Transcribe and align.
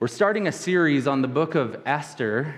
We're 0.00 0.06
starting 0.06 0.48
a 0.48 0.52
series 0.52 1.06
on 1.06 1.20
the 1.20 1.28
book 1.28 1.54
of 1.54 1.82
Esther. 1.84 2.54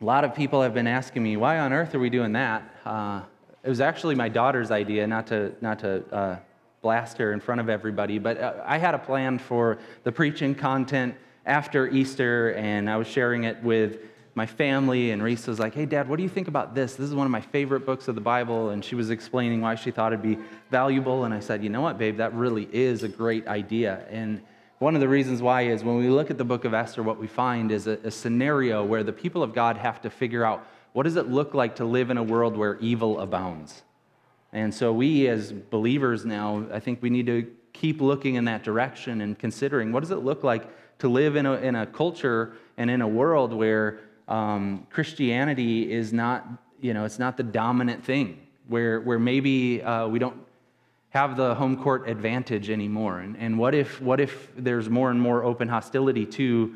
A 0.00 0.04
lot 0.04 0.22
of 0.22 0.36
people 0.36 0.62
have 0.62 0.72
been 0.72 0.86
asking 0.86 1.24
me, 1.24 1.36
why 1.36 1.58
on 1.58 1.72
earth 1.72 1.96
are 1.96 1.98
we 1.98 2.10
doing 2.10 2.30
that? 2.34 2.76
Uh, 2.84 3.22
it 3.64 3.68
was 3.68 3.80
actually 3.80 4.14
my 4.14 4.28
daughter's 4.28 4.70
idea, 4.70 5.04
not 5.08 5.26
to, 5.26 5.52
not 5.60 5.80
to 5.80 6.04
uh, 6.14 6.38
blast 6.80 7.18
her 7.18 7.32
in 7.32 7.40
front 7.40 7.60
of 7.60 7.68
everybody, 7.68 8.20
but 8.20 8.38
uh, 8.38 8.52
I 8.64 8.78
had 8.78 8.94
a 8.94 9.00
plan 9.00 9.40
for 9.40 9.78
the 10.04 10.12
preaching 10.12 10.54
content 10.54 11.16
after 11.44 11.88
Easter, 11.88 12.52
and 12.52 12.88
I 12.88 12.98
was 12.98 13.08
sharing 13.08 13.42
it 13.42 13.60
with 13.64 13.98
my 14.36 14.46
family, 14.46 15.10
and 15.10 15.20
Reese 15.20 15.48
was 15.48 15.58
like, 15.58 15.74
Hey, 15.74 15.86
Dad, 15.86 16.08
what 16.08 16.18
do 16.18 16.22
you 16.22 16.28
think 16.28 16.46
about 16.46 16.72
this? 16.72 16.94
This 16.94 17.08
is 17.08 17.16
one 17.16 17.26
of 17.26 17.32
my 17.32 17.40
favorite 17.40 17.84
books 17.84 18.06
of 18.06 18.14
the 18.14 18.20
Bible. 18.20 18.70
And 18.70 18.84
she 18.84 18.94
was 18.94 19.10
explaining 19.10 19.60
why 19.60 19.74
she 19.74 19.90
thought 19.90 20.12
it'd 20.12 20.22
be 20.22 20.38
valuable. 20.70 21.24
And 21.24 21.34
I 21.34 21.40
said, 21.40 21.64
You 21.64 21.70
know 21.70 21.80
what, 21.80 21.98
babe, 21.98 22.18
that 22.18 22.32
really 22.32 22.68
is 22.72 23.02
a 23.02 23.08
great 23.08 23.48
idea. 23.48 24.06
And 24.08 24.40
one 24.78 24.94
of 24.94 25.00
the 25.00 25.08
reasons 25.08 25.42
why 25.42 25.62
is 25.62 25.82
when 25.82 25.96
we 25.96 26.08
look 26.08 26.30
at 26.30 26.38
the 26.38 26.44
book 26.44 26.64
of 26.64 26.72
Esther, 26.72 27.02
what 27.02 27.18
we 27.18 27.26
find 27.26 27.72
is 27.72 27.86
a, 27.86 27.98
a, 28.04 28.10
scenario 28.10 28.84
where 28.84 29.02
the 29.02 29.12
people 29.12 29.42
of 29.42 29.52
God 29.52 29.76
have 29.76 30.00
to 30.02 30.10
figure 30.10 30.44
out 30.44 30.64
what 30.92 31.02
does 31.02 31.16
it 31.16 31.28
look 31.28 31.52
like 31.52 31.76
to 31.76 31.84
live 31.84 32.10
in 32.10 32.16
a 32.16 32.22
world 32.22 32.56
where 32.56 32.78
evil 32.78 33.20
abounds. 33.20 33.82
And 34.52 34.72
so 34.72 34.92
we 34.92 35.26
as 35.26 35.52
believers 35.52 36.24
now, 36.24 36.64
I 36.72 36.78
think 36.80 37.02
we 37.02 37.10
need 37.10 37.26
to 37.26 37.50
keep 37.72 38.00
looking 38.00 38.36
in 38.36 38.44
that 38.44 38.62
direction 38.62 39.20
and 39.20 39.38
considering 39.38 39.92
what 39.92 40.00
does 40.00 40.10
it 40.10 40.18
look 40.18 40.44
like 40.44 40.68
to 41.00 41.08
live 41.08 41.36
in 41.36 41.44
a, 41.44 41.54
in 41.54 41.74
a 41.74 41.86
culture 41.86 42.54
and 42.76 42.90
in 42.90 43.02
a 43.02 43.08
world 43.08 43.52
where 43.52 44.00
um, 44.28 44.86
Christianity 44.90 45.90
is 45.92 46.12
not, 46.12 46.46
you 46.80 46.94
know, 46.94 47.04
it's 47.04 47.18
not 47.18 47.36
the 47.36 47.42
dominant 47.42 48.04
thing, 48.04 48.46
where, 48.68 49.00
where 49.00 49.18
maybe 49.18 49.82
uh, 49.82 50.06
we 50.06 50.18
don't 50.18 50.36
have 51.10 51.36
the 51.36 51.54
home 51.54 51.82
court 51.82 52.08
advantage 52.08 52.70
anymore? 52.70 53.20
And, 53.20 53.36
and 53.36 53.58
what, 53.58 53.74
if, 53.74 54.00
what 54.00 54.20
if 54.20 54.50
there's 54.56 54.88
more 54.88 55.10
and 55.10 55.20
more 55.20 55.44
open 55.44 55.68
hostility 55.68 56.26
to 56.26 56.74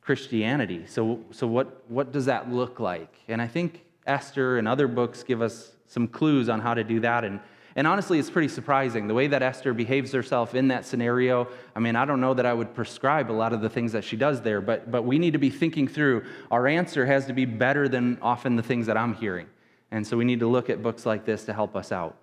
Christianity? 0.00 0.84
So, 0.86 1.20
so 1.30 1.46
what, 1.46 1.84
what 1.88 2.12
does 2.12 2.26
that 2.26 2.50
look 2.50 2.80
like? 2.80 3.14
And 3.28 3.40
I 3.40 3.46
think 3.46 3.84
Esther 4.06 4.58
and 4.58 4.66
other 4.66 4.88
books 4.88 5.22
give 5.22 5.40
us 5.40 5.72
some 5.86 6.08
clues 6.08 6.48
on 6.48 6.60
how 6.60 6.74
to 6.74 6.82
do 6.82 7.00
that. 7.00 7.24
And, 7.24 7.40
and 7.76 7.86
honestly, 7.86 8.18
it's 8.18 8.30
pretty 8.30 8.48
surprising 8.48 9.06
the 9.06 9.14
way 9.14 9.28
that 9.28 9.42
Esther 9.42 9.72
behaves 9.72 10.12
herself 10.12 10.54
in 10.54 10.68
that 10.68 10.84
scenario. 10.84 11.48
I 11.76 11.80
mean, 11.80 11.96
I 11.96 12.04
don't 12.04 12.20
know 12.20 12.34
that 12.34 12.46
I 12.46 12.52
would 12.52 12.74
prescribe 12.74 13.30
a 13.30 13.32
lot 13.32 13.52
of 13.52 13.60
the 13.60 13.68
things 13.68 13.92
that 13.92 14.04
she 14.04 14.16
does 14.16 14.42
there, 14.42 14.60
but, 14.60 14.90
but 14.90 15.02
we 15.02 15.18
need 15.18 15.34
to 15.34 15.38
be 15.38 15.50
thinking 15.50 15.86
through 15.86 16.24
our 16.50 16.66
answer 16.66 17.06
has 17.06 17.26
to 17.26 17.32
be 17.32 17.44
better 17.44 17.88
than 17.88 18.18
often 18.20 18.56
the 18.56 18.62
things 18.62 18.86
that 18.86 18.96
I'm 18.96 19.14
hearing. 19.14 19.46
And 19.90 20.06
so 20.06 20.16
we 20.16 20.24
need 20.24 20.40
to 20.40 20.46
look 20.46 20.68
at 20.70 20.82
books 20.82 21.06
like 21.06 21.24
this 21.24 21.44
to 21.44 21.52
help 21.52 21.76
us 21.76 21.92
out. 21.92 22.16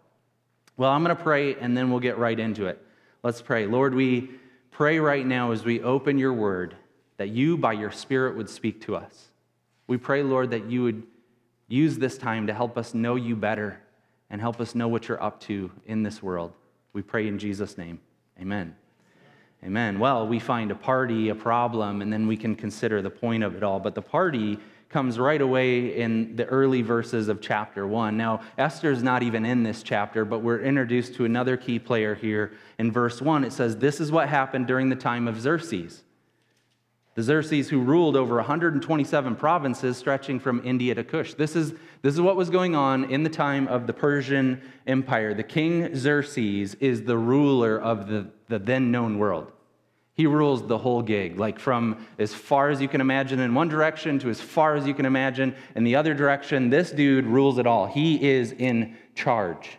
Well, 0.79 0.91
I'm 0.91 1.03
going 1.03 1.13
to 1.13 1.21
pray 1.21 1.55
and 1.55 1.75
then 1.75 1.91
we'll 1.91 1.99
get 1.99 2.17
right 2.17 2.39
into 2.39 2.67
it. 2.67 2.81
Let's 3.21 3.41
pray. 3.41 3.65
Lord, 3.65 3.93
we 3.93 4.29
pray 4.71 4.97
right 4.99 5.25
now 5.25 5.51
as 5.51 5.65
we 5.65 5.81
open 5.81 6.17
your 6.17 6.31
word 6.31 6.73
that 7.17 7.27
you, 7.27 7.57
by 7.57 7.73
your 7.73 7.91
Spirit, 7.91 8.37
would 8.37 8.49
speak 8.49 8.79
to 8.83 8.95
us. 8.95 9.27
We 9.87 9.97
pray, 9.97 10.23
Lord, 10.23 10.51
that 10.51 10.71
you 10.71 10.83
would 10.83 11.03
use 11.67 11.97
this 11.97 12.17
time 12.17 12.47
to 12.47 12.53
help 12.53 12.77
us 12.77 12.93
know 12.93 13.17
you 13.17 13.35
better 13.35 13.81
and 14.29 14.39
help 14.39 14.61
us 14.61 14.73
know 14.73 14.87
what 14.87 15.09
you're 15.09 15.21
up 15.21 15.41
to 15.41 15.69
in 15.85 16.01
this 16.01 16.23
world. 16.23 16.53
We 16.93 17.01
pray 17.01 17.27
in 17.27 17.39
Jesus' 17.39 17.77
name. 17.77 17.99
Amen. 18.39 18.73
Amen. 19.65 19.99
Well, 19.99 20.29
we 20.29 20.39
find 20.39 20.71
a 20.71 20.75
party, 20.75 21.27
a 21.27 21.35
problem, 21.35 22.01
and 22.01 22.13
then 22.13 22.25
we 22.25 22.37
can 22.37 22.55
consider 22.55 23.01
the 23.01 23.09
point 23.09 23.43
of 23.43 23.57
it 23.57 23.63
all. 23.63 23.81
But 23.81 23.95
the 23.95 24.01
party 24.01 24.57
comes 24.89 25.19
right 25.19 25.41
away 25.41 25.95
in 25.95 26.35
the 26.35 26.45
early 26.45 26.81
verses 26.81 27.27
of 27.27 27.41
chapter 27.41 27.85
one. 27.87 28.17
Now, 28.17 28.41
Esther's 28.57 29.03
not 29.03 29.21
even 29.21 29.45
in 29.45 29.61
this 29.63 29.83
chapter, 29.83 30.25
but 30.25 30.39
we're 30.39 30.61
introduced 30.61 31.13
to 31.15 31.25
another 31.25 31.57
key 31.57 31.77
player 31.77 32.15
here. 32.15 32.53
In 32.79 32.91
verse 32.91 33.21
one, 33.21 33.43
it 33.43 33.53
says, 33.53 33.77
This 33.77 34.01
is 34.01 34.11
what 34.11 34.27
happened 34.29 34.67
during 34.67 34.89
the 34.89 34.95
time 34.95 35.27
of 35.27 35.39
Xerxes. 35.39 36.03
The 37.15 37.23
Xerxes 37.23 37.69
who 37.69 37.81
ruled 37.81 38.15
over 38.15 38.35
127 38.35 39.35
provinces 39.35 39.97
stretching 39.97 40.39
from 40.39 40.61
India 40.65 40.95
to 40.95 41.03
Kush. 41.03 41.33
This 41.33 41.55
is, 41.55 41.73
this 42.01 42.13
is 42.13 42.21
what 42.21 42.35
was 42.35 42.49
going 42.49 42.75
on 42.75 43.11
in 43.11 43.23
the 43.23 43.29
time 43.29 43.67
of 43.67 43.87
the 43.87 43.93
Persian 43.93 44.61
Empire. 44.87 45.33
The 45.33 45.43
king 45.43 45.93
Xerxes 45.95 46.75
is 46.75 47.03
the 47.03 47.17
ruler 47.17 47.79
of 47.79 48.07
the, 48.07 48.27
the 48.47 48.57
then 48.57 48.89
known 48.89 49.17
world. 49.17 49.51
He 50.19 50.27
rules 50.27 50.67
the 50.67 50.77
whole 50.77 51.01
gig, 51.01 51.39
like 51.39 51.61
from 51.61 52.05
as 52.17 52.33
far 52.33 52.69
as 52.69 52.81
you 52.81 52.89
can 52.89 52.99
imagine 52.99 53.39
in 53.39 53.53
one 53.53 53.69
direction 53.69 54.19
to 54.19 54.29
as 54.29 54.41
far 54.41 54.75
as 54.75 54.85
you 54.85 54.93
can 54.93 55.05
imagine 55.05 55.55
in 55.75 55.85
the 55.85 55.95
other 55.95 56.13
direction. 56.13 56.69
This 56.69 56.91
dude 56.91 57.25
rules 57.25 57.57
it 57.57 57.65
all. 57.65 57.85
He 57.85 58.21
is 58.29 58.51
in 58.51 58.97
charge. 59.15 59.77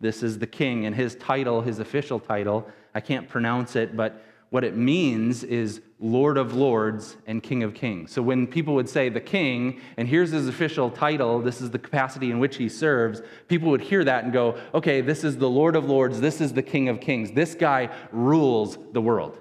This 0.00 0.22
is 0.22 0.38
the 0.38 0.46
king, 0.46 0.86
and 0.86 0.96
his 0.96 1.16
title, 1.16 1.60
his 1.60 1.80
official 1.80 2.18
title, 2.18 2.66
I 2.94 3.00
can't 3.00 3.28
pronounce 3.28 3.76
it, 3.76 3.94
but 3.94 4.24
what 4.48 4.64
it 4.64 4.74
means 4.74 5.44
is 5.44 5.82
Lord 6.00 6.38
of 6.38 6.54
Lords 6.54 7.18
and 7.26 7.42
King 7.42 7.62
of 7.62 7.74
Kings. 7.74 8.10
So 8.10 8.22
when 8.22 8.46
people 8.46 8.74
would 8.74 8.88
say 8.88 9.10
the 9.10 9.20
king, 9.20 9.82
and 9.98 10.08
here's 10.08 10.30
his 10.30 10.48
official 10.48 10.88
title, 10.88 11.42
this 11.42 11.60
is 11.60 11.70
the 11.70 11.78
capacity 11.78 12.30
in 12.30 12.38
which 12.38 12.56
he 12.56 12.70
serves, 12.70 13.20
people 13.48 13.68
would 13.68 13.82
hear 13.82 14.02
that 14.04 14.24
and 14.24 14.32
go, 14.32 14.58
okay, 14.72 15.02
this 15.02 15.24
is 15.24 15.36
the 15.36 15.50
Lord 15.50 15.76
of 15.76 15.84
Lords, 15.84 16.22
this 16.22 16.40
is 16.40 16.54
the 16.54 16.62
King 16.62 16.88
of 16.88 17.00
Kings. 17.02 17.32
This 17.32 17.54
guy 17.54 17.90
rules 18.12 18.78
the 18.92 19.00
world. 19.02 19.38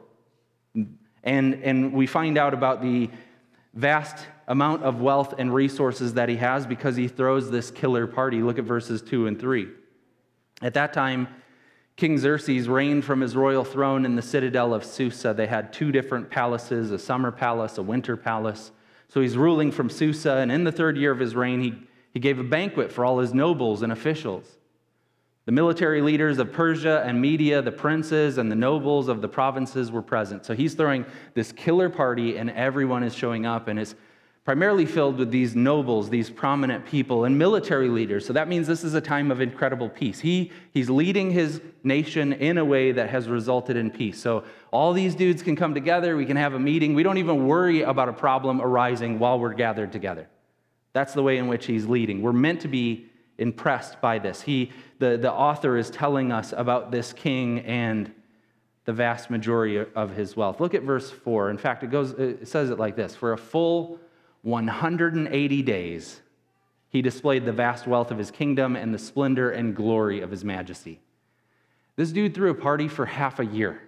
And, 0.76 1.56
and 1.64 1.94
we 1.94 2.08
find 2.08 2.38
out 2.38 2.54
about 2.54 2.82
the 2.82 3.10
vast 3.74 4.26
amount 4.48 4.84
of 4.84 5.02
wealth 5.02 5.36
and 5.38 5.54
resources 5.54 6.16
that 6.16 6.30
he 6.30 6.36
has 6.38 6.66
because 6.66 6.96
he 6.96 7.08
throws 7.08 7.52
this 7.52 7.72
killer 7.72 8.08
party. 8.08 8.42
Look 8.42 8.60
at 8.60 8.66
verses 8.66 9.02
2 9.02 9.28
and 9.28 9.40
3. 9.40 9.70
At 10.62 10.74
that 10.74 10.94
time, 10.94 11.28
King 11.96 12.18
Xerxes 12.18 12.68
reigned 12.68 13.06
from 13.06 13.22
his 13.22 13.36
royal 13.36 13.64
throne 13.64 14.06
in 14.06 14.16
the 14.16 14.22
citadel 14.22 14.74
of 14.74 14.84
Susa. 14.84 15.34
They 15.34 15.48
had 15.48 15.72
two 15.72 15.92
different 15.92 16.30
palaces 16.30 16.92
a 16.92 17.00
summer 17.00 17.32
palace, 17.32 17.78
a 17.78 17.84
winter 17.84 18.18
palace. 18.18 18.72
So 19.08 19.22
he's 19.22 19.38
ruling 19.38 19.72
from 19.72 19.90
Susa, 19.90 20.38
and 20.38 20.52
in 20.52 20.64
the 20.64 20.72
third 20.72 20.98
year 20.98 21.12
of 21.12 21.20
his 21.20 21.36
reign, 21.36 21.62
he, 21.62 21.74
he 22.14 22.20
gave 22.20 22.40
a 22.40 22.44
banquet 22.44 22.92
for 22.92 23.06
all 23.06 23.20
his 23.20 23.34
nobles 23.34 23.82
and 23.82 23.92
officials. 23.92 24.58
The 25.46 25.52
military 25.52 26.02
leaders 26.02 26.38
of 26.38 26.54
Persia 26.54 27.04
and 27.04 27.20
Media, 27.20 27.64
the 27.64 27.72
princes 27.72 28.38
and 28.38 28.52
the 28.52 28.56
nobles 28.56 29.08
of 29.08 29.22
the 29.22 29.28
provinces 29.28 29.92
were 29.92 30.04
present. 30.04 30.46
So 30.46 30.54
he's 30.54 30.76
throwing 30.76 31.04
this 31.34 31.52
killer 31.52 31.90
party, 31.90 32.38
and 32.38 32.52
everyone 32.52 33.02
is 33.02 33.16
showing 33.16 33.48
up, 33.48 33.68
and 33.68 33.80
it's 33.80 33.96
primarily 34.44 34.86
filled 34.86 35.18
with 35.18 35.32
these 35.32 35.56
nobles, 35.56 36.10
these 36.10 36.30
prominent 36.30 36.86
people, 36.86 37.26
and 37.26 37.38
military 37.38 37.90
leaders. 37.90 38.24
So 38.26 38.34
that 38.34 38.48
means 38.48 38.68
this 38.68 38.84
is 38.84 38.94
a 38.94 39.02
time 39.02 39.32
of 39.32 39.42
incredible 39.42 39.90
peace. 39.90 40.20
He, 40.20 40.52
he's 40.74 40.92
leading 40.92 41.32
his 41.32 41.60
nation 41.84 42.34
in 42.34 42.60
a 42.60 42.66
way 42.66 42.92
that 42.92 43.10
has 43.10 43.28
resulted 43.28 43.78
in 43.78 43.90
peace. 43.90 44.20
So 44.20 44.44
all 44.72 44.94
these 44.94 45.16
dudes 45.16 45.42
can 45.42 45.56
come 45.56 45.74
together, 45.74 46.18
we 46.18 46.26
can 46.26 46.38
have 46.38 46.54
a 46.54 46.60
meeting. 46.60 46.94
We 46.94 47.04
don't 47.04 47.18
even 47.18 47.48
worry 47.48 47.82
about 47.82 48.10
a 48.10 48.14
problem 48.14 48.62
arising 48.62 49.18
while 49.18 49.40
we're 49.40 49.54
gathered 49.54 49.92
together. 49.92 50.28
That's 50.94 51.14
the 51.14 51.24
way 51.24 51.38
in 51.38 51.48
which 51.48 51.66
he's 51.66 51.86
leading. 51.86 52.22
We're 52.22 52.34
meant 52.34 52.62
to 52.62 52.68
be 52.68 53.11
impressed 53.38 54.02
by 54.02 54.20
this. 54.20 54.42
He, 54.42 54.72
the, 55.00 55.18
the 55.18 55.32
author 55.32 55.78
is 55.78 55.90
telling 55.90 56.32
us 56.32 56.54
about 56.56 56.92
this 56.92 57.14
king 57.14 57.60
and 57.60 58.12
the 58.86 58.94
vast 58.94 59.30
majority 59.30 59.84
of 59.96 60.12
his 60.12 60.36
wealth. 60.36 60.60
Look 60.60 60.74
at 60.74 60.84
verse 60.84 61.10
4. 61.10 61.50
In 61.50 61.58
fact, 61.58 61.84
it, 61.84 61.92
goes, 61.92 62.12
it 62.12 62.48
says 62.48 62.70
it 62.70 62.80
like 62.80 62.96
this 62.96 63.16
For 63.16 63.34
a 63.34 63.38
full 63.38 64.00
180 64.44 65.62
days, 65.62 66.22
he 66.90 67.02
displayed 67.02 67.46
the 67.46 67.54
vast 67.54 67.88
wealth 67.88 68.12
of 68.12 68.18
his 68.18 68.32
kingdom 68.32 68.76
and 68.76 68.94
the 68.94 69.00
splendor 69.00 69.52
and 69.52 69.76
glory 69.76 70.22
of 70.22 70.32
his 70.32 70.44
majesty. 70.44 71.00
This 71.96 72.12
dude 72.12 72.34
threw 72.34 72.50
a 72.50 72.56
party 72.56 72.88
for 72.88 73.06
half 73.06 73.40
a 73.40 73.46
year. 73.46 73.82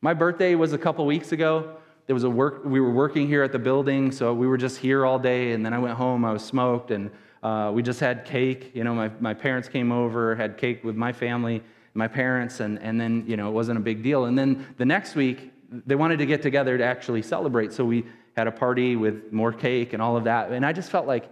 My 0.00 0.14
birthday 0.14 0.54
was 0.54 0.72
a 0.72 0.78
couple 0.78 1.04
weeks 1.04 1.32
ago. 1.32 1.76
There 2.06 2.14
was 2.14 2.24
a 2.24 2.30
work, 2.30 2.64
we 2.64 2.80
were 2.80 2.90
working 2.90 3.28
here 3.28 3.42
at 3.42 3.52
the 3.52 3.58
building, 3.58 4.10
so 4.10 4.32
we 4.32 4.46
were 4.46 4.56
just 4.56 4.78
here 4.78 5.04
all 5.04 5.18
day, 5.18 5.52
and 5.52 5.64
then 5.64 5.72
I 5.72 5.78
went 5.78 5.94
home, 5.94 6.24
I 6.24 6.32
was 6.32 6.44
smoked, 6.44 6.90
and 6.90 7.10
uh, 7.42 7.70
we 7.74 7.82
just 7.82 8.00
had 8.00 8.24
cake. 8.24 8.72
You 8.74 8.84
know, 8.84 8.94
my, 8.94 9.10
my 9.20 9.34
parents 9.34 9.68
came 9.68 9.92
over, 9.92 10.34
had 10.34 10.56
cake 10.56 10.84
with 10.84 10.96
my 10.96 11.12
family, 11.12 11.62
my 11.94 12.08
parents, 12.08 12.60
and, 12.60 12.78
and 12.80 13.00
then, 13.00 13.24
you 13.26 13.36
know, 13.36 13.48
it 13.48 13.52
wasn't 13.52 13.78
a 13.78 13.82
big 13.82 14.02
deal. 14.02 14.26
And 14.26 14.38
then 14.38 14.66
the 14.76 14.84
next 14.84 15.14
week, 15.14 15.52
they 15.86 15.94
wanted 15.94 16.18
to 16.18 16.26
get 16.26 16.42
together 16.42 16.76
to 16.76 16.84
actually 16.84 17.22
celebrate, 17.22 17.72
so 17.72 17.84
we 17.84 18.04
had 18.36 18.46
a 18.46 18.52
party 18.52 18.96
with 18.96 19.32
more 19.32 19.52
cake 19.52 19.92
and 19.92 20.02
all 20.02 20.16
of 20.16 20.24
that. 20.24 20.50
And 20.50 20.64
I 20.64 20.72
just 20.72 20.90
felt 20.90 21.06
like, 21.06 21.28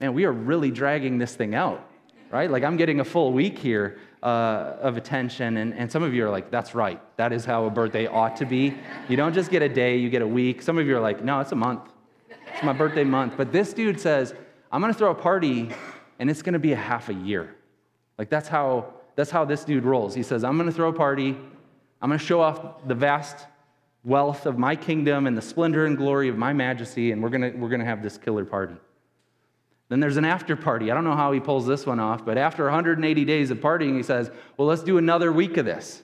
man, 0.00 0.14
we 0.14 0.24
are 0.24 0.32
really 0.32 0.70
dragging 0.70 1.18
this 1.18 1.34
thing 1.34 1.54
out, 1.54 1.88
right? 2.30 2.50
Like 2.50 2.64
I'm 2.64 2.76
getting 2.76 3.00
a 3.00 3.04
full 3.04 3.32
week 3.32 3.58
here 3.58 3.98
uh, 4.22 4.76
of 4.80 4.96
attention. 4.96 5.56
And, 5.56 5.74
and 5.74 5.90
some 5.90 6.02
of 6.02 6.14
you 6.14 6.24
are 6.26 6.30
like, 6.30 6.50
that's 6.50 6.74
right. 6.74 7.00
That 7.16 7.32
is 7.32 7.44
how 7.44 7.64
a 7.64 7.70
birthday 7.70 8.06
ought 8.06 8.36
to 8.36 8.46
be. 8.46 8.74
You 9.08 9.16
don't 9.16 9.32
just 9.32 9.50
get 9.50 9.62
a 9.62 9.68
day, 9.68 9.96
you 9.96 10.10
get 10.10 10.22
a 10.22 10.26
week. 10.26 10.62
Some 10.62 10.78
of 10.78 10.86
you 10.86 10.96
are 10.96 11.00
like, 11.00 11.24
no, 11.24 11.40
it's 11.40 11.52
a 11.52 11.56
month. 11.56 11.82
It's 12.28 12.62
my 12.62 12.72
birthday 12.72 13.04
month. 13.04 13.34
But 13.36 13.52
this 13.52 13.72
dude 13.72 14.00
says, 14.00 14.34
I'm 14.70 14.80
going 14.80 14.92
to 14.92 14.98
throw 14.98 15.10
a 15.10 15.14
party 15.14 15.70
and 16.18 16.30
it's 16.30 16.42
going 16.42 16.52
to 16.52 16.58
be 16.58 16.72
a 16.72 16.76
half 16.76 17.08
a 17.08 17.14
year. 17.14 17.56
Like 18.18 18.28
that's 18.28 18.48
how, 18.48 18.92
that's 19.16 19.30
how 19.30 19.44
this 19.44 19.64
dude 19.64 19.84
rolls. 19.84 20.14
He 20.14 20.22
says, 20.22 20.44
I'm 20.44 20.56
going 20.56 20.68
to 20.68 20.74
throw 20.74 20.88
a 20.88 20.92
party. 20.92 21.36
I'm 22.02 22.08
going 22.08 22.18
to 22.18 22.24
show 22.24 22.40
off 22.40 22.86
the 22.86 22.94
vast 22.94 23.46
wealth 24.04 24.46
of 24.46 24.58
my 24.58 24.76
kingdom 24.76 25.26
and 25.26 25.36
the 25.36 25.42
splendor 25.42 25.86
and 25.86 25.96
glory 25.96 26.28
of 26.28 26.36
my 26.36 26.52
majesty, 26.52 27.12
and 27.12 27.22
we're 27.22 27.28
going 27.28 27.52
to 27.52 27.58
we're 27.58 27.68
going 27.68 27.80
to 27.80 27.86
have 27.86 28.02
this 28.02 28.16
killer 28.16 28.44
party. 28.44 28.76
Then 29.88 30.00
there's 30.00 30.16
an 30.16 30.24
after 30.24 30.56
party. 30.56 30.90
I 30.90 30.94
don't 30.94 31.04
know 31.04 31.16
how 31.16 31.32
he 31.32 31.40
pulls 31.40 31.66
this 31.66 31.84
one 31.84 31.98
off, 31.98 32.24
but 32.24 32.38
after 32.38 32.64
180 32.64 33.24
days 33.24 33.50
of 33.50 33.58
partying, 33.58 33.96
he 33.96 34.02
says, 34.02 34.30
Well, 34.56 34.68
let's 34.68 34.82
do 34.82 34.98
another 34.98 35.32
week 35.32 35.56
of 35.56 35.66
this. 35.66 36.02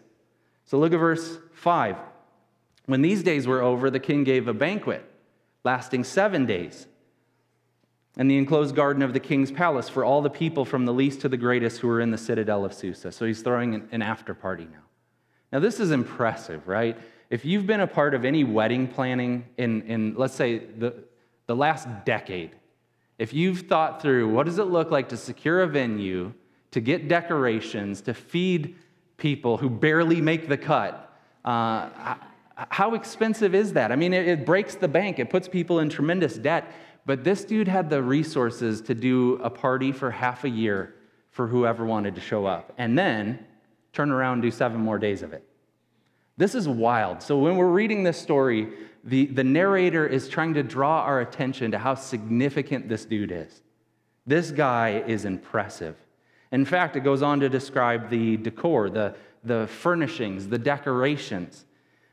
So 0.64 0.78
look 0.78 0.92
at 0.92 0.98
verse 0.98 1.38
5. 1.54 1.96
When 2.86 3.02
these 3.02 3.22
days 3.22 3.46
were 3.46 3.62
over, 3.62 3.88
the 3.88 4.00
king 4.00 4.24
gave 4.24 4.48
a 4.48 4.54
banquet 4.54 5.04
lasting 5.64 6.04
seven 6.04 6.46
days 6.46 6.86
in 8.16 8.28
the 8.28 8.38
enclosed 8.38 8.74
garden 8.74 9.02
of 9.02 9.12
the 9.12 9.20
king's 9.20 9.50
palace 9.50 9.88
for 9.88 10.04
all 10.04 10.22
the 10.22 10.30
people 10.30 10.64
from 10.64 10.86
the 10.86 10.92
least 10.92 11.20
to 11.20 11.28
the 11.28 11.36
greatest 11.36 11.80
who 11.80 11.88
were 11.88 12.00
in 12.00 12.10
the 12.10 12.18
citadel 12.18 12.64
of 12.64 12.72
Susa. 12.72 13.12
So 13.12 13.26
he's 13.26 13.42
throwing 13.42 13.88
an 13.92 14.02
after 14.02 14.34
party 14.34 14.64
now. 14.64 14.84
Now, 15.52 15.60
this 15.60 15.80
is 15.80 15.90
impressive, 15.90 16.66
right? 16.66 16.98
If 17.30 17.44
you've 17.44 17.66
been 17.66 17.80
a 17.80 17.86
part 17.86 18.14
of 18.14 18.24
any 18.24 18.44
wedding 18.44 18.88
planning 18.88 19.44
in, 19.58 19.82
in 19.82 20.14
let's 20.16 20.34
say, 20.34 20.58
the, 20.58 20.94
the 21.46 21.54
last 21.54 21.88
decade, 22.04 22.50
if 23.18 23.32
you've 23.32 23.60
thought 23.60 24.02
through 24.02 24.28
what 24.28 24.46
does 24.46 24.58
it 24.58 24.64
look 24.64 24.90
like 24.90 25.08
to 25.10 25.16
secure 25.16 25.62
a 25.62 25.66
venue, 25.66 26.32
to 26.72 26.80
get 26.80 27.08
decorations, 27.08 28.00
to 28.02 28.14
feed 28.14 28.76
people 29.16 29.56
who 29.56 29.70
barely 29.70 30.20
make 30.20 30.48
the 30.48 30.56
cut, 30.56 31.18
uh, 31.44 32.16
how 32.76 32.92
expensive 32.92 33.54
is 33.54 33.72
that? 33.72 33.90
I 33.90 33.96
mean, 33.96 34.12
it, 34.12 34.28
it 34.28 34.44
breaks 34.44 34.74
the 34.74 34.86
bank, 34.86 35.18
it 35.18 35.30
puts 35.30 35.48
people 35.48 35.78
in 35.78 35.88
tremendous 35.88 36.36
debt. 36.36 36.74
But 37.06 37.24
this 37.24 37.42
dude 37.42 37.68
had 37.68 37.88
the 37.88 38.02
resources 38.02 38.82
to 38.82 38.94
do 38.94 39.40
a 39.42 39.48
party 39.48 39.92
for 39.92 40.10
half 40.10 40.44
a 40.44 40.50
year 40.50 40.94
for 41.30 41.46
whoever 41.46 41.86
wanted 41.86 42.14
to 42.16 42.20
show 42.20 42.44
up, 42.44 42.74
and 42.76 42.98
then 42.98 43.38
turn 43.94 44.10
around 44.10 44.34
and 44.34 44.42
do 44.42 44.50
seven 44.50 44.78
more 44.78 44.98
days 44.98 45.22
of 45.22 45.32
it. 45.32 45.42
This 46.36 46.54
is 46.54 46.68
wild. 46.68 47.22
So, 47.22 47.38
when 47.38 47.56
we're 47.56 47.70
reading 47.70 48.02
this 48.02 48.18
story, 48.18 48.68
the, 49.04 49.24
the 49.24 49.44
narrator 49.44 50.06
is 50.06 50.28
trying 50.28 50.52
to 50.52 50.62
draw 50.62 51.00
our 51.00 51.22
attention 51.22 51.70
to 51.70 51.78
how 51.78 51.94
significant 51.94 52.90
this 52.90 53.06
dude 53.06 53.32
is. 53.32 53.62
This 54.26 54.50
guy 54.50 55.02
is 55.06 55.24
impressive. 55.24 55.96
In 56.52 56.66
fact, 56.66 56.94
it 56.96 57.00
goes 57.00 57.22
on 57.22 57.40
to 57.40 57.48
describe 57.48 58.10
the 58.10 58.36
decor, 58.36 58.90
the, 58.90 59.14
the 59.44 59.66
furnishings, 59.66 60.48
the 60.48 60.58
decorations, 60.58 61.65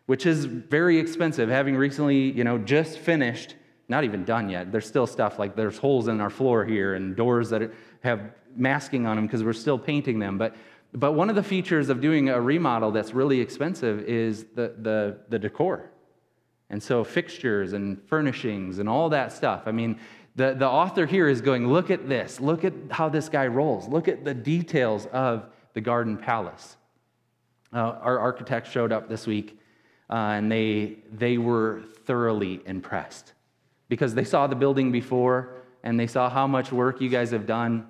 which 0.05 0.25
is 0.25 0.45
very 0.45 0.97
expensive. 0.99 1.49
Having 1.49 1.75
recently, 1.75 2.31
you 2.31 2.43
know, 2.43 2.57
just 2.57 2.97
finished 2.97 3.55
not 3.87 4.03
even 4.03 4.23
done 4.23 4.49
yet. 4.49 4.71
There's 4.71 4.87
still 4.87 5.07
stuff 5.07 5.39
like 5.39 5.55
there's 5.55 5.77
holes 5.77 6.07
in 6.07 6.21
our 6.21 6.29
floor 6.29 6.65
here 6.65 6.95
and 6.95 7.15
doors 7.15 7.49
that 7.49 7.71
have 8.01 8.31
masking 8.55 9.05
on 9.05 9.17
them 9.17 9.27
because 9.27 9.43
we're 9.43 9.53
still 9.53 9.77
painting 9.77 10.19
them. 10.19 10.37
But, 10.37 10.55
but 10.93 11.13
one 11.13 11.29
of 11.29 11.35
the 11.35 11.43
features 11.43 11.89
of 11.89 12.01
doing 12.01 12.29
a 12.29 12.39
remodel 12.39 12.91
that's 12.91 13.13
really 13.13 13.39
expensive 13.39 14.01
is 14.01 14.45
the, 14.55 14.73
the, 14.79 15.17
the 15.29 15.39
decor. 15.39 15.91
And 16.69 16.81
so 16.81 17.03
fixtures 17.03 17.73
and 17.73 18.01
furnishings 18.07 18.79
and 18.79 18.87
all 18.87 19.09
that 19.09 19.31
stuff. 19.31 19.63
I 19.65 19.71
mean, 19.71 19.99
the, 20.35 20.55
the 20.55 20.67
author 20.67 21.05
here 21.05 21.27
is 21.27 21.41
going, 21.41 21.67
look 21.67 21.91
at 21.91 22.09
this. 22.09 22.39
Look 22.39 22.63
at 22.63 22.73
how 22.89 23.09
this 23.09 23.29
guy 23.29 23.47
rolls. 23.47 23.87
Look 23.87 24.07
at 24.07 24.23
the 24.25 24.33
details 24.33 25.05
of 25.07 25.45
the 25.73 25.81
garden 25.81 26.17
palace. 26.17 26.77
Uh, 27.71 27.77
our 28.01 28.17
architect 28.17 28.71
showed 28.71 28.91
up 28.91 29.09
this 29.09 29.27
week, 29.27 29.59
uh, 30.09 30.13
and 30.13 30.51
they, 30.51 30.97
they 31.11 31.37
were 31.37 31.83
thoroughly 32.05 32.61
impressed 32.65 33.33
because 33.89 34.13
they 34.13 34.23
saw 34.23 34.47
the 34.47 34.55
building 34.55 34.91
before 34.91 35.55
and 35.83 35.99
they 35.99 36.07
saw 36.07 36.29
how 36.29 36.47
much 36.47 36.71
work 36.71 37.01
you 37.01 37.09
guys 37.09 37.31
have 37.31 37.45
done. 37.45 37.87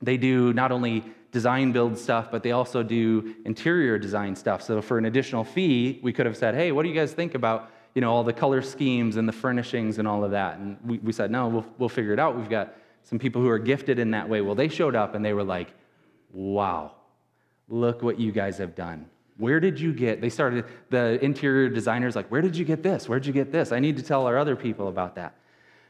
They 0.00 0.16
do 0.16 0.52
not 0.52 0.72
only 0.72 1.04
design 1.30 1.72
build 1.72 1.98
stuff, 1.98 2.30
but 2.30 2.42
they 2.42 2.52
also 2.52 2.82
do 2.82 3.34
interior 3.44 3.98
design 3.98 4.34
stuff. 4.34 4.62
So 4.62 4.80
for 4.80 4.98
an 4.98 5.04
additional 5.04 5.44
fee, 5.44 6.00
we 6.02 6.12
could 6.12 6.26
have 6.26 6.36
said, 6.36 6.54
hey, 6.54 6.72
what 6.72 6.82
do 6.84 6.88
you 6.88 6.94
guys 6.94 7.12
think 7.12 7.34
about 7.34 7.70
you 7.94 8.00
know, 8.00 8.12
all 8.12 8.22
the 8.22 8.32
color 8.32 8.62
schemes 8.62 9.16
and 9.16 9.28
the 9.28 9.32
furnishings 9.32 9.98
and 9.98 10.06
all 10.06 10.24
of 10.24 10.30
that? 10.30 10.58
And 10.58 10.78
we, 10.84 10.98
we 10.98 11.12
said, 11.12 11.30
no, 11.30 11.48
we'll, 11.48 11.66
we'll 11.78 11.88
figure 11.88 12.12
it 12.12 12.18
out. 12.18 12.36
We've 12.36 12.48
got 12.48 12.76
some 13.02 13.18
people 13.18 13.42
who 13.42 13.48
are 13.48 13.58
gifted 13.58 13.98
in 13.98 14.10
that 14.12 14.28
way. 14.28 14.40
Well, 14.40 14.54
they 14.54 14.68
showed 14.68 14.94
up 14.94 15.14
and 15.14 15.24
they 15.24 15.32
were 15.32 15.44
like, 15.44 15.72
wow, 16.32 16.92
look 17.68 18.02
what 18.02 18.18
you 18.18 18.32
guys 18.32 18.58
have 18.58 18.74
done. 18.74 19.06
Where 19.38 19.60
did 19.60 19.80
you 19.80 19.92
get? 19.92 20.20
They 20.20 20.28
started, 20.28 20.64
the 20.90 21.24
interior 21.24 21.68
designers, 21.68 22.14
like, 22.16 22.28
where 22.28 22.42
did 22.42 22.56
you 22.56 22.64
get 22.64 22.82
this? 22.82 23.08
Where'd 23.08 23.24
you 23.24 23.32
get 23.32 23.52
this? 23.52 23.72
I 23.72 23.78
need 23.78 23.96
to 23.96 24.02
tell 24.02 24.26
our 24.26 24.36
other 24.36 24.56
people 24.56 24.88
about 24.88 25.14
that. 25.14 25.36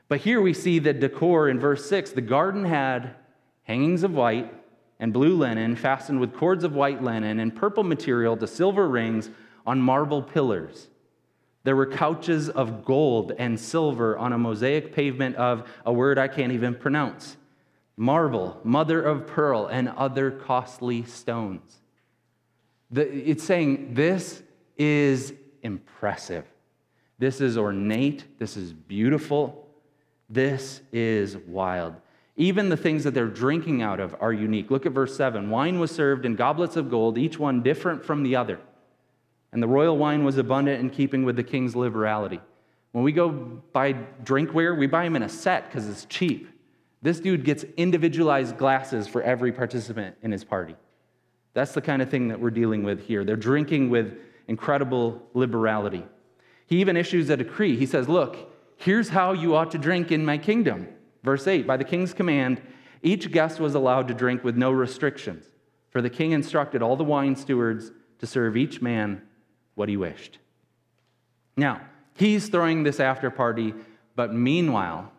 But 0.09 0.21
here 0.21 0.41
we 0.41 0.55
see 0.55 0.79
the 0.79 0.93
decor 0.93 1.49
in 1.49 1.59
verse 1.59 1.89
6. 1.89 2.13
The 2.13 2.21
garden 2.21 2.65
had 2.65 3.15
hangings 3.63 4.03
of 4.03 4.13
white 4.13 4.53
and 5.01 5.13
blue 5.13 5.35
linen, 5.35 5.77
fastened 5.77 6.21
with 6.21 6.35
cords 6.35 6.63
of 6.63 6.75
white 6.75 7.03
linen 7.03 7.41
and 7.41 7.55
purple 7.55 7.85
material 7.85 8.37
to 8.37 8.47
silver 8.47 8.87
rings 8.87 9.31
on 9.67 9.81
marble 9.81 10.23
pillars. 10.23 10.89
There 11.65 11.77
were 11.77 11.87
couches 11.87 12.49
of 12.49 12.85
gold 12.85 13.33
and 13.39 13.59
silver 13.59 14.17
on 14.17 14.33
a 14.33 14.39
mosaic 14.39 14.95
pavement 14.95 15.37
of 15.37 15.69
a 15.85 15.93
word 15.93 16.19
I 16.19 16.29
can't 16.29 16.53
even 16.53 16.75
pronounce 16.75 17.37
marble, 17.97 18.61
mother 18.63 19.03
of 19.03 19.27
pearl, 19.27 19.67
and 19.67 19.89
other 19.89 20.31
costly 20.31 21.03
stones. 21.05 21.79
The, 22.91 23.03
it's 23.03 23.45
saying 23.45 23.95
this 23.95 24.43
is 24.77 25.35
impressive. 25.63 26.45
This 27.19 27.41
is 27.41 27.59
ornate. 27.59 28.39
This 28.39 28.57
is 28.57 28.73
beautiful. 28.73 29.67
This 30.31 30.81
is 30.93 31.37
wild. 31.37 31.95
Even 32.37 32.69
the 32.69 32.77
things 32.77 33.03
that 33.05 33.15
they're 33.15 33.27
drinking 33.27 33.83
out 33.83 33.99
of 33.99 34.15
are 34.21 34.33
unique. 34.33 34.71
Look 34.71 34.87
at 34.87 34.93
verse 34.93 35.17
7. 35.17 35.51
Wine 35.51 35.81
was 35.81 35.91
served 35.91 36.25
in 36.25 36.37
goblets 36.37 36.77
of 36.77 36.89
gold, 36.89 37.19
each 37.19 37.39
one 37.39 37.63
different 37.63 38.05
from 38.05 38.23
the 38.23 38.37
other. 38.37 38.61
And 39.53 39.63
the 39.63 39.67
royal 39.67 39.97
wine 39.97 40.25
was 40.25 40.39
abundant 40.39 40.81
in 40.81 40.91
keeping 40.91 41.25
with 41.25 41.35
the 41.35 41.43
king's 41.43 41.75
liberality. 41.75 42.41
When 42.93 43.03
we 43.03 43.13
go 43.13 43.31
buy 43.31 43.95
drinkware, 44.23 44.79
we 44.79 44.87
buy 44.87 45.05
them 45.05 45.17
in 45.17 45.23
a 45.23 45.29
set 45.29 45.69
because 45.69 45.89
it's 45.89 46.05
cheap. 46.05 46.49
This 47.03 47.21
dude 47.21 47.45
gets 47.45 47.65
individualized 47.77 48.57
glasses 48.57 49.09
for 49.09 49.23
every 49.23 49.53
participant 49.53 50.17
in 50.23 50.31
his 50.31 50.45
party. 50.45 50.77
That's 51.59 51.73
the 51.73 51.81
kind 51.81 52.01
of 52.01 52.09
thing 52.09 52.29
that 52.29 52.39
we're 52.39 52.53
dealing 52.53 52.85
with 52.85 53.01
here. 53.01 53.25
They're 53.25 53.35
drinking 53.35 53.91
with 53.91 54.17
incredible 54.47 55.21
liberality. 55.35 56.05
He 56.67 56.81
even 56.81 56.97
issues 56.97 57.31
a 57.31 57.37
decree. 57.37 57.77
He 57.77 57.85
says, 57.85 58.09
Look, 58.09 58.37
here's 58.77 59.09
how 59.09 59.33
you 59.33 59.57
ought 59.57 59.73
to 59.73 59.79
drink 59.79 60.13
in 60.13 60.25
my 60.25 60.39
kingdom. 60.39 60.87
Verse 61.25 61.49
8 61.49 61.67
By 61.67 61.77
the 61.77 61.83
king's 61.83 62.15
command, 62.15 62.63
each 63.03 63.33
guest 63.33 63.59
was 63.59 63.75
allowed 63.75 64.07
to 64.07 64.15
drink 64.15 64.45
with 64.45 64.57
no 64.57 64.71
restrictions, 64.71 65.47
for 65.91 66.01
the 66.01 66.09
king 66.09 66.31
instructed 66.31 66.81
all 66.81 66.95
the 66.95 67.03
wine 67.03 67.35
stewards 67.35 67.91
to 68.21 68.27
serve 68.29 68.57
each 68.57 68.81
man 68.81 69.21
what 69.75 69.89
he 69.89 69.97
wished. 69.97 70.39
Now, 71.57 71.81
he's 72.15 72.49
throwing 72.49 72.85
this 72.85 73.01
after 73.01 73.31
party, 73.31 73.75
but 74.15 74.33
meanwhile, 74.33 75.11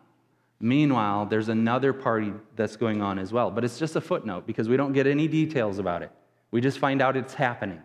meanwhile, 0.58 1.26
there's 1.26 1.50
another 1.50 1.92
party 1.92 2.32
that's 2.56 2.76
going 2.76 3.02
on 3.02 3.18
as 3.18 3.30
well. 3.30 3.50
But 3.50 3.62
it's 3.62 3.78
just 3.78 3.94
a 3.94 4.00
footnote 4.00 4.46
because 4.46 4.70
we 4.70 4.78
don't 4.78 4.94
get 4.94 5.06
any 5.06 5.28
details 5.28 5.78
about 5.78 6.00
it. 6.00 6.10
We 6.50 6.60
just 6.60 6.78
find 6.78 7.00
out 7.00 7.16
it's 7.16 7.34
happening. 7.34 7.82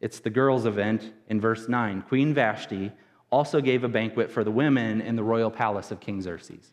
It's 0.00 0.20
the 0.20 0.30
girls' 0.30 0.66
event 0.66 1.12
in 1.28 1.40
verse 1.40 1.68
9. 1.68 2.02
Queen 2.02 2.34
Vashti 2.34 2.92
also 3.30 3.60
gave 3.60 3.82
a 3.82 3.88
banquet 3.88 4.30
for 4.30 4.44
the 4.44 4.50
women 4.50 5.00
in 5.00 5.16
the 5.16 5.22
royal 5.22 5.50
palace 5.50 5.90
of 5.90 6.00
King 6.00 6.20
Xerxes. 6.20 6.72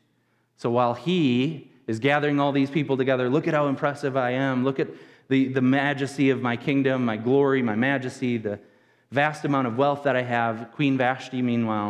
So 0.58 0.70
while 0.70 0.94
he 0.94 1.72
is 1.88 2.00
gathering 2.00 2.40
all 2.40 2.52
these 2.52 2.70
people 2.70 2.98
together, 2.98 3.30
look 3.30 3.48
at 3.48 3.54
how 3.54 3.68
impressive 3.68 4.18
I 4.18 4.32
am. 4.32 4.64
Look 4.64 4.80
at 4.80 4.90
the, 5.30 5.48
the 5.48 5.62
majesty 5.62 6.32
of 6.32 6.42
my 6.42 6.58
kingdom, 6.58 7.06
my 7.06 7.18
glory, 7.18 7.62
my 7.62 7.76
majesty, 7.76 8.38
the 8.38 8.60
vast 9.12 9.46
amount 9.46 9.68
of 9.68 9.78
wealth 9.78 10.04
that 10.04 10.16
I 10.16 10.24
have. 10.24 10.72
Queen 10.74 10.98
Vashti, 10.98 11.42
meanwhile, 11.42 11.88